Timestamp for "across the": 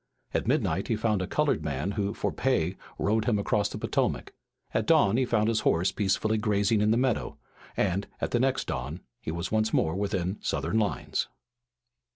3.37-3.77